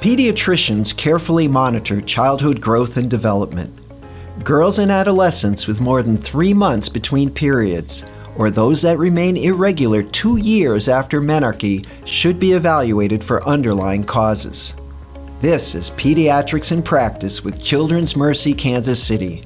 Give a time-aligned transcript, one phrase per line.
[0.00, 3.76] Pediatricians carefully monitor childhood growth and development.
[4.44, 8.04] Girls and adolescents with more than three months between periods,
[8.36, 14.74] or those that remain irregular two years after menarche, should be evaluated for underlying causes.
[15.40, 19.42] This is Pediatrics in Practice with Children's Mercy Kansas City.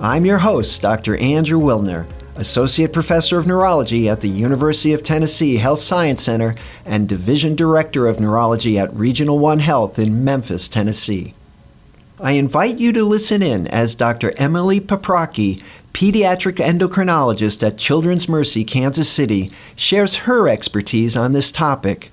[0.00, 1.16] I'm your host, Dr.
[1.16, 2.08] Andrew Wilner,
[2.38, 6.54] Associate Professor of Neurology at the University of Tennessee Health Science Center
[6.84, 11.32] and Division Director of Neurology at Regional One Health in Memphis, Tennessee.
[12.20, 14.34] I invite you to listen in as Dr.
[14.36, 15.62] Emily Paprocki,
[15.94, 22.10] pediatric endocrinologist at Children's Mercy Kansas City, shares her expertise on this topic.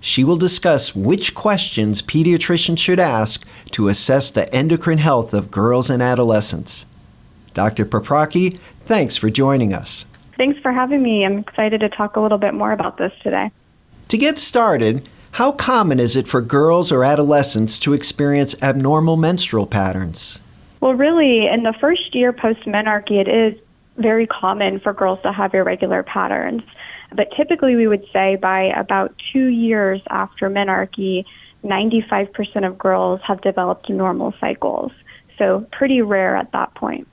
[0.00, 5.90] She will discuss which questions pediatricians should ask to assess the endocrine health of girls
[5.90, 6.86] and adolescents.
[7.56, 7.86] Dr.
[7.86, 10.04] Paprocki, thanks for joining us.
[10.36, 11.24] Thanks for having me.
[11.24, 13.50] I'm excited to talk a little bit more about this today.
[14.08, 19.66] To get started, how common is it for girls or adolescents to experience abnormal menstrual
[19.66, 20.38] patterns?
[20.82, 23.58] Well, really, in the first year post menarche, it is
[23.96, 26.62] very common for girls to have irregular patterns.
[27.14, 31.24] But typically, we would say by about two years after menarche,
[31.64, 34.92] 95% of girls have developed normal cycles.
[35.38, 37.08] So, pretty rare at that point.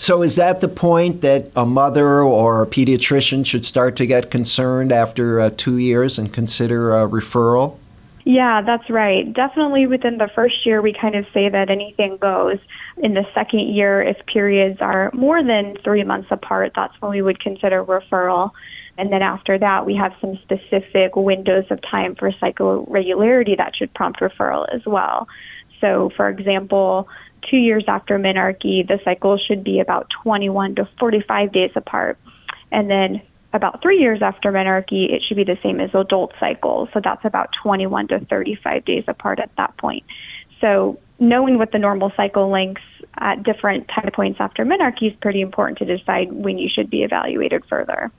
[0.00, 4.30] So, is that the point that a mother or a pediatrician should start to get
[4.30, 7.76] concerned after uh, two years and consider a referral?
[8.24, 9.30] Yeah, that's right.
[9.32, 12.58] Definitely within the first year, we kind of say that anything goes.
[12.98, 17.20] In the second year, if periods are more than three months apart, that's when we
[17.20, 18.52] would consider referral.
[18.98, 23.74] And then after that, we have some specific windows of time for cycle regularity that
[23.74, 25.26] should prompt referral as well.
[25.80, 27.08] So, for example,
[27.48, 32.18] two years after menarche, the cycle should be about 21 to 45 days apart.
[32.70, 33.22] And then
[33.52, 36.88] about three years after menarche, it should be the same as adult cycles.
[36.92, 40.04] So that's about 21 to 35 days apart at that point.
[40.60, 42.82] So knowing what the normal cycle lengths
[43.16, 47.02] at different time points after menarche is pretty important to decide when you should be
[47.02, 48.10] evaluated further.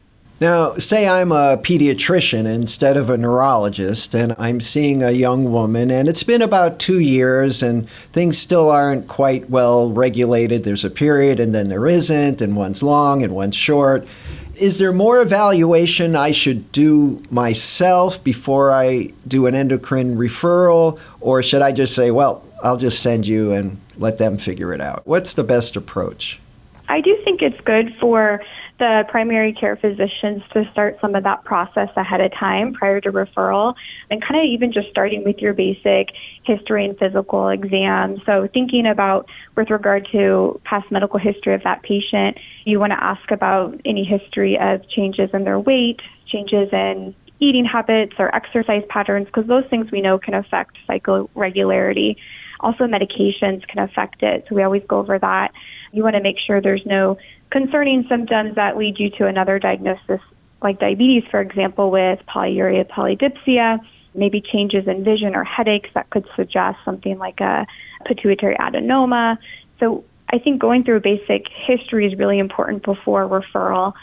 [0.41, 5.91] Now, say I'm a pediatrician instead of a neurologist, and I'm seeing a young woman,
[5.91, 10.63] and it's been about two years, and things still aren't quite well regulated.
[10.63, 14.07] There's a period, and then there isn't, and one's long and one's short.
[14.55, 21.43] Is there more evaluation I should do myself before I do an endocrine referral, or
[21.43, 25.01] should I just say, well, I'll just send you and let them figure it out?
[25.05, 26.39] What's the best approach?
[26.87, 28.41] I do think it's good for
[28.79, 33.11] the primary care physicians to start some of that process ahead of time prior to
[33.11, 33.73] referral
[34.09, 36.09] and kind of even just starting with your basic
[36.43, 38.17] history and physical exam.
[38.25, 43.03] So, thinking about with regard to past medical history of that patient, you want to
[43.03, 48.83] ask about any history of changes in their weight, changes in eating habits or exercise
[48.89, 52.17] patterns, because those things we know can affect cycle regularity.
[52.59, 54.45] Also, medications can affect it.
[54.49, 55.51] So, we always go over that.
[55.91, 57.17] You want to make sure there's no
[57.51, 60.21] concerning symptoms that lead you to another diagnosis,
[60.61, 63.79] like diabetes, for example, with polyuria, polydipsia,
[64.13, 67.65] maybe changes in vision or headaches that could suggest something like a
[68.05, 69.37] pituitary adenoma.
[69.79, 73.93] So I think going through a basic history is really important before referral.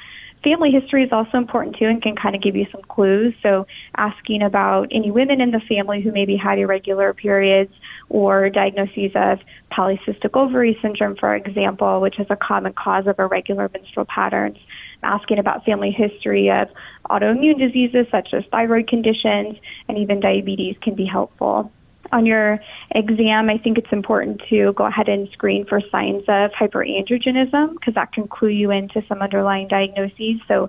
[0.45, 3.35] Family history is also important too and can kind of give you some clues.
[3.43, 3.67] So,
[3.97, 7.73] asking about any women in the family who maybe had irregular periods
[8.09, 9.39] or diagnoses of
[9.73, 14.59] polycystic ovary syndrome, for example, which is a common cause of irregular menstrual patterns.
[15.03, 16.69] Asking about family history of
[17.11, 19.57] autoimmune diseases such as thyroid conditions
[19.89, 21.73] and even diabetes can be helpful
[22.13, 22.59] on your
[22.91, 27.95] exam, I think it's important to go ahead and screen for signs of hyperandrogenism because
[27.95, 30.41] that can clue you into some underlying diagnoses.
[30.49, 30.69] So,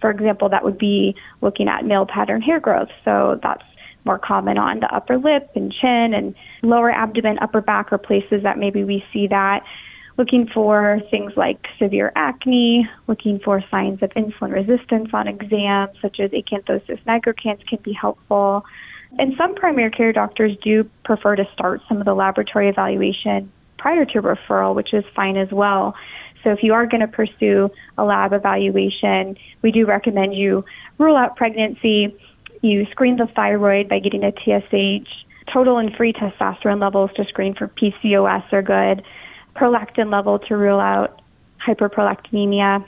[0.00, 2.90] for example, that would be looking at male pattern hair growth.
[3.04, 3.62] So, that's
[4.04, 8.42] more common on the upper lip and chin and lower abdomen, upper back, or places
[8.42, 9.60] that maybe we see that.
[10.16, 16.20] Looking for things like severe acne, looking for signs of insulin resistance on exam, such
[16.20, 18.64] as acanthosis nigricans, can be helpful.
[19.18, 24.04] And some primary care doctors do prefer to start some of the laboratory evaluation prior
[24.06, 25.94] to referral, which is fine as well.
[26.42, 30.64] So if you are going to pursue a lab evaluation, we do recommend you
[30.98, 32.14] rule out pregnancy.
[32.60, 35.08] You screen the thyroid by getting a TSH.
[35.52, 39.04] Total and free testosterone levels to screen for PCOS are good.
[39.54, 41.20] Prolactin level to rule out
[41.66, 42.84] hyperprolactinemia.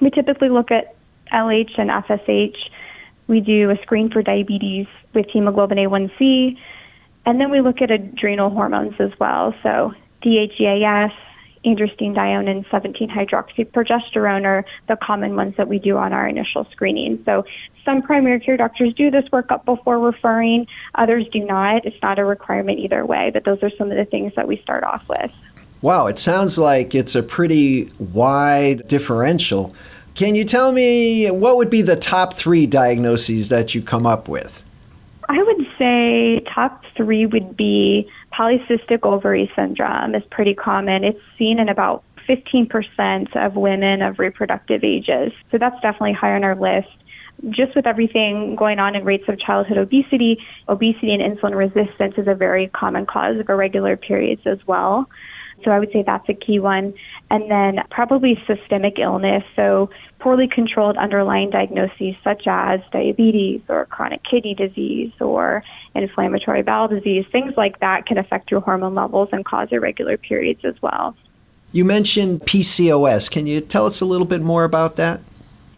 [0.00, 0.94] We typically look at
[1.32, 2.56] LH and FSH
[3.28, 6.56] we do a screen for diabetes with hemoglobin A1C,
[7.24, 9.54] and then we look at adrenal hormones as well.
[9.62, 9.92] So
[10.22, 11.10] DHEAS,
[11.64, 17.20] androstenedione and 17 hydroxyprogesterone are the common ones that we do on our initial screening.
[17.24, 17.44] So
[17.84, 21.84] some primary care doctors do this workup before referring, others do not.
[21.84, 24.58] It's not a requirement either way, but those are some of the things that we
[24.58, 25.30] start off with.
[25.82, 29.74] Wow, it sounds like it's a pretty wide differential.
[30.16, 34.28] Can you tell me what would be the top three diagnoses that you come up
[34.28, 34.62] with?
[35.28, 41.04] I would say top three would be polycystic ovary syndrome is pretty common.
[41.04, 45.32] It's seen in about 15% of women of reproductive ages.
[45.52, 46.88] So that's definitely high on our list.
[47.50, 52.26] Just with everything going on in rates of childhood obesity, obesity and insulin resistance is
[52.26, 55.10] a very common cause of irregular periods as well.
[55.64, 56.94] So I would say that's a key one.
[57.30, 59.42] And then probably systemic illness.
[59.56, 65.62] So poorly controlled underlying diagnoses such as diabetes or chronic kidney disease or
[65.94, 70.64] inflammatory bowel disease, things like that can affect your hormone levels and cause irregular periods
[70.64, 71.16] as well.
[71.72, 73.30] You mentioned PCOS.
[73.30, 75.20] Can you tell us a little bit more about that?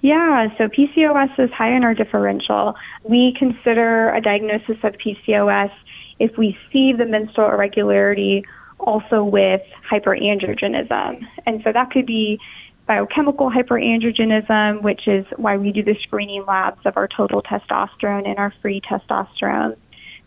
[0.01, 2.77] Yeah, so PCOS is high in our differential.
[3.03, 5.73] We consider a diagnosis of PCOS
[6.21, 8.45] if we see the menstrual irregularity
[8.89, 9.61] also with
[9.93, 11.21] hyperandrogenism.
[11.45, 12.39] And so that could be
[12.87, 18.39] biochemical hyperandrogenism, which is why we do the screening labs of our total testosterone and
[18.39, 19.77] our free testosterone.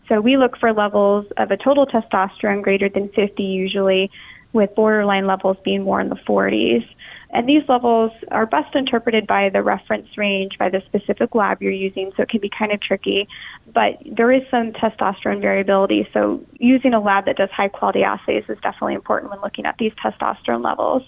[0.08, 4.10] So we look for levels of a total testosterone greater than 50 usually,
[4.52, 6.86] with borderline levels being more in the 40s.
[7.30, 11.72] And these levels are best interpreted by the reference range, by the specific lab you're
[11.72, 13.26] using, so it can be kind of tricky.
[13.72, 18.44] But there is some testosterone variability, so using a lab that does high quality assays
[18.50, 21.02] is definitely important when looking at these testosterone levels.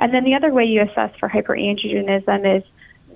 [0.00, 2.62] And then the other way you assess for hyperandrogenism is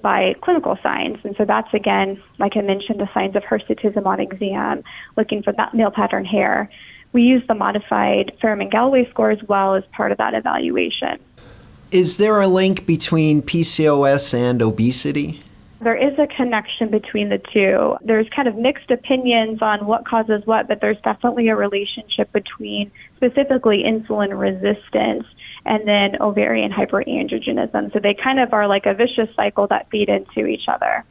[0.03, 1.19] by clinical signs.
[1.23, 4.83] And so that's, again, like I mentioned, the signs of hirsutism on exam,
[5.17, 6.69] looking for that male pattern hair.
[7.13, 11.19] We use the modified Ferriman Gallwey score as well as part of that evaluation.
[11.91, 15.43] Is there a link between PCOS and obesity?
[15.83, 17.97] There is a connection between the two.
[18.03, 22.91] There's kind of mixed opinions on what causes what, but there's definitely a relationship between
[23.17, 25.25] specifically insulin resistance
[25.67, 27.93] and then ovarian hyperandrogenism.
[27.93, 31.05] So they kind of are like a vicious cycle that feed into each other.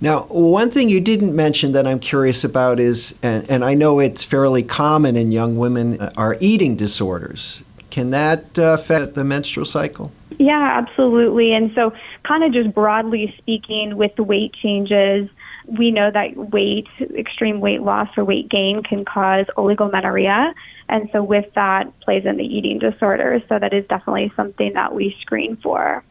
[0.00, 3.98] Now, one thing you didn't mention that I'm curious about is, and, and I know
[3.98, 7.64] it's fairly common in young women, uh, are eating disorders.
[7.90, 10.12] Can that uh, affect the menstrual cycle?
[10.38, 11.54] Yeah, absolutely.
[11.54, 11.94] And so,
[12.24, 15.30] kind of just broadly speaking, with the weight changes,
[15.66, 20.52] we know that weight, extreme weight loss or weight gain can cause oligomenorrhea.
[20.90, 23.42] And so, with that, plays in the eating disorders.
[23.48, 26.04] So, that is definitely something that we screen for.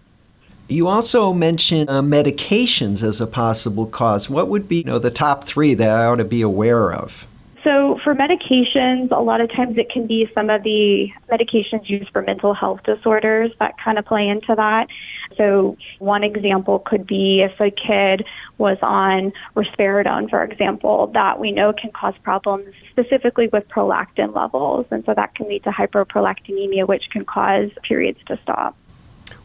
[0.67, 4.31] You also mentioned uh, medications as a possible cause.
[4.31, 7.27] What would be you know, the top three that I ought to be aware of?
[7.63, 12.11] So, for medications, a lot of times it can be some of the medications used
[12.11, 14.87] for mental health disorders that kind of play into that.
[15.35, 18.25] So, one example could be if a kid
[18.57, 24.85] was on risperidone, for example, that we know can cause problems specifically with prolactin levels.
[24.91, 28.75] And so that can lead to hyperprolactinemia, which can cause periods to stop.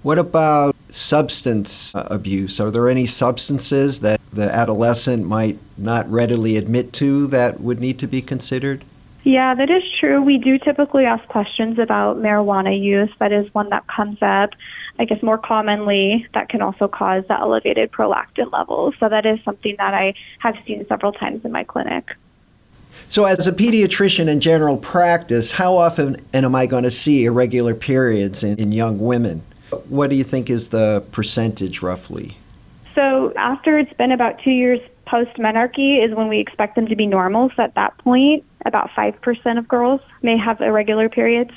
[0.03, 2.59] What about substance uh, abuse?
[2.59, 7.99] Are there any substances that the adolescent might not readily admit to that would need
[7.99, 8.83] to be considered?
[9.25, 10.23] Yeah, that is true.
[10.23, 13.11] We do typically ask questions about marijuana use.
[13.19, 14.51] That is one that comes up.
[14.99, 18.95] I guess more commonly, that can also cause the elevated prolactin levels.
[18.99, 22.17] So that is something that I have seen several times in my clinic.
[23.09, 27.75] So, as a pediatrician in general practice, how often am I going to see irregular
[27.75, 29.43] periods in, in young women?
[29.89, 32.37] What do you think is the percentage roughly?
[32.95, 36.97] So after it's been about two years post menarche is when we expect them to
[36.97, 37.51] be normal.
[37.57, 41.51] So at that point, about 5% of girls may have irregular periods.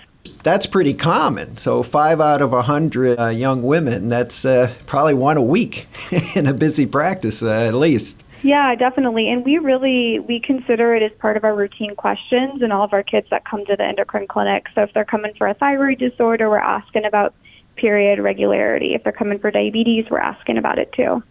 [0.43, 1.57] That's pretty common.
[1.57, 5.87] So five out of a hundred uh, young women, that's uh, probably one a week
[6.35, 8.23] in a busy practice uh, at least.
[8.41, 9.29] Yeah, definitely.
[9.29, 12.93] And we really we consider it as part of our routine questions and all of
[12.93, 14.65] our kids that come to the endocrine clinic.
[14.75, 17.33] So if they're coming for a thyroid disorder, we're asking about
[17.75, 18.93] period regularity.
[18.93, 21.23] If they're coming for diabetes, we're asking about it too.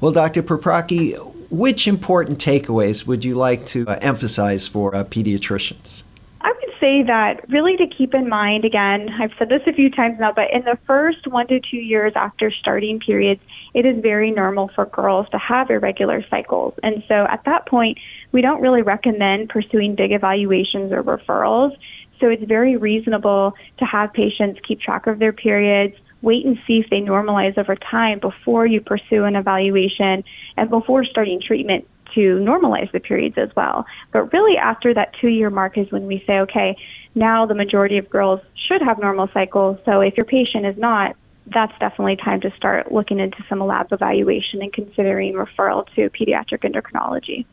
[0.00, 0.42] Well, Dr.
[0.42, 1.16] Paprocki,
[1.50, 6.04] which important takeaways would you like to uh, emphasize for uh, pediatricians?
[6.40, 9.90] I would say that really to keep in mind, again, I've said this a few
[9.90, 13.40] times now, but in the first one to two years after starting periods,
[13.74, 16.74] it is very normal for girls to have irregular cycles.
[16.82, 17.98] And so at that point,
[18.32, 21.76] we don't really recommend pursuing big evaluations or referrals.
[22.22, 26.78] So it's very reasonable to have patients keep track of their periods, wait and see
[26.78, 30.22] if they normalize over time before you pursue an evaluation
[30.56, 33.86] and before starting treatment to normalize the periods as well.
[34.12, 36.76] But really, after that two year mark is when we say, okay,
[37.16, 39.78] now the majority of girls should have normal cycles.
[39.84, 41.16] So if your patient is not,
[41.52, 46.62] that's definitely time to start looking into some lab evaluation and considering referral to pediatric
[46.62, 47.46] endocrinology.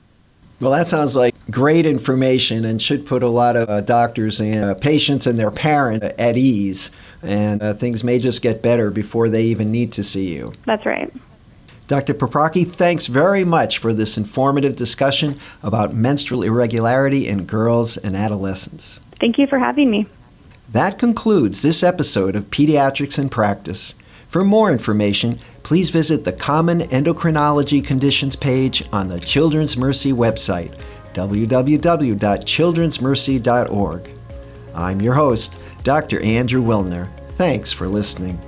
[0.62, 4.66] Well, that sounds like great information and should put a lot of uh, doctors and
[4.66, 6.92] uh, patients and their parents at ease.
[7.24, 10.54] And uh, things may just get better before they even need to see you.
[10.66, 11.14] That's right.
[11.88, 12.14] Dr.
[12.14, 19.00] Paprocki, thanks very much for this informative discussion about menstrual irregularity in girls and adolescents.
[19.20, 20.08] Thank you for having me.
[20.72, 23.96] That concludes this episode of Pediatrics in Practice.
[24.30, 30.80] For more information, please visit the Common Endocrinology Conditions page on the Children's Mercy website,
[31.14, 34.10] www.childrensmercy.org.
[34.76, 36.20] I'm your host, Dr.
[36.20, 37.10] Andrew Wilner.
[37.32, 38.40] Thanks for listening.